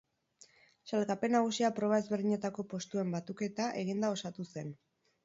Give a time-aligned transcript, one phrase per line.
[0.91, 4.73] Sailkapen nagusia proba ezberdinetako postuen batuketa eginda osatu zen.